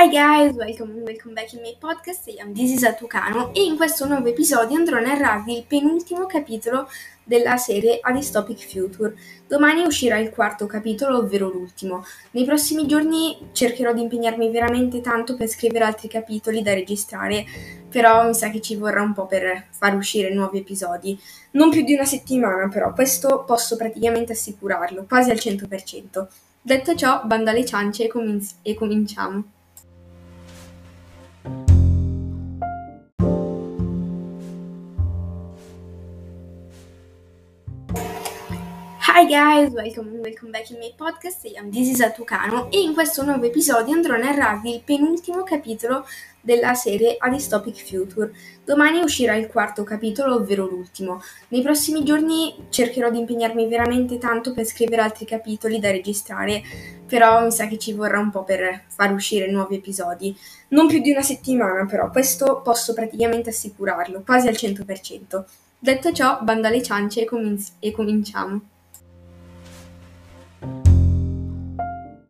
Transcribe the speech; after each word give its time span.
Hi 0.00 0.08
guys, 0.08 0.54
welcome 0.54 1.02
welcome 1.02 1.34
back 1.34 1.52
in 1.54 1.60
my 1.60 1.74
podcast. 1.76 2.28
I 2.28 2.40
am 2.40 2.54
This 2.54 2.70
is 2.70 2.84
Atucano 2.84 3.52
e 3.52 3.64
in 3.64 3.76
questo 3.76 4.06
nuovo 4.06 4.28
episodio 4.28 4.76
andrò 4.76 4.96
a 4.96 5.00
narrarvi 5.00 5.56
il 5.56 5.64
penultimo 5.66 6.24
capitolo 6.26 6.88
della 7.24 7.56
serie 7.56 7.98
A 8.00 8.12
Dystopic 8.12 8.64
Future. 8.64 9.16
Domani 9.48 9.82
uscirà 9.82 10.18
il 10.18 10.30
quarto 10.30 10.66
capitolo, 10.66 11.18
ovvero 11.18 11.50
l'ultimo. 11.50 12.04
Nei 12.30 12.44
prossimi 12.44 12.86
giorni 12.86 13.48
cercherò 13.50 13.92
di 13.92 14.02
impegnarmi 14.02 14.52
veramente 14.52 15.00
tanto 15.00 15.34
per 15.34 15.48
scrivere 15.48 15.86
altri 15.86 16.06
capitoli 16.06 16.62
da 16.62 16.74
registrare, 16.74 17.44
però 17.90 18.24
mi 18.24 18.34
sa 18.34 18.50
che 18.50 18.60
ci 18.60 18.76
vorrà 18.76 19.02
un 19.02 19.14
po' 19.14 19.26
per 19.26 19.66
far 19.70 19.96
uscire 19.96 20.32
nuovi 20.32 20.58
episodi. 20.58 21.18
Non 21.52 21.70
più 21.70 21.82
di 21.82 21.94
una 21.94 22.04
settimana, 22.04 22.68
però, 22.68 22.92
questo 22.92 23.42
posso 23.44 23.74
praticamente 23.74 24.30
assicurarlo, 24.30 25.06
quasi 25.08 25.32
al 25.32 25.38
100%. 25.38 26.28
Detto 26.62 26.94
ciò, 26.94 27.22
bando 27.24 27.50
alle 27.50 27.64
ciance 27.64 28.04
e, 28.04 28.06
comin- 28.06 28.46
e 28.62 28.74
cominciamo. 28.74 29.56
Hi 39.18 39.26
guys, 39.26 39.72
welcome 39.72 40.20
welcome 40.20 40.52
back 40.52 40.70
in 40.70 40.78
my 40.78 40.92
podcast. 40.96 41.44
I 41.44 41.58
am 41.58 41.72
This 41.72 41.88
is 41.88 42.00
Atucano 42.00 42.70
e 42.70 42.78
in 42.78 42.94
questo 42.94 43.24
nuovo 43.24 43.46
episodio 43.46 43.92
andrò 43.92 44.14
a 44.14 44.18
narrarvi 44.18 44.72
il 44.72 44.82
penultimo 44.84 45.42
capitolo 45.42 46.06
della 46.40 46.74
serie 46.74 47.16
A 47.18 47.28
Dystopic 47.28 47.84
Future. 47.84 48.30
Domani 48.64 49.00
uscirà 49.00 49.34
il 49.34 49.48
quarto 49.48 49.82
capitolo, 49.82 50.36
ovvero 50.36 50.68
l'ultimo. 50.68 51.20
Nei 51.48 51.62
prossimi 51.62 52.04
giorni 52.04 52.68
cercherò 52.68 53.10
di 53.10 53.18
impegnarmi 53.18 53.66
veramente 53.66 54.18
tanto 54.18 54.52
per 54.52 54.64
scrivere 54.64 55.02
altri 55.02 55.26
capitoli 55.26 55.80
da 55.80 55.90
registrare, 55.90 56.62
però 57.04 57.42
mi 57.42 57.50
sa 57.50 57.66
che 57.66 57.76
ci 57.76 57.94
vorrà 57.94 58.20
un 58.20 58.30
po' 58.30 58.44
per 58.44 58.84
far 58.86 59.12
uscire 59.12 59.50
nuovi 59.50 59.74
episodi. 59.74 60.32
Non 60.68 60.86
più 60.86 61.00
di 61.00 61.10
una 61.10 61.22
settimana, 61.22 61.86
però, 61.86 62.08
questo 62.10 62.60
posso 62.62 62.94
praticamente 62.94 63.50
assicurarlo, 63.50 64.22
quasi 64.24 64.46
al 64.46 64.54
100%. 64.54 65.44
Detto 65.76 66.12
ciò, 66.12 66.38
bando 66.40 66.68
alle 66.68 66.84
ciance 66.84 67.22
e, 67.22 67.24
comin- 67.24 67.60
e 67.80 67.90
cominciamo. 67.90 68.60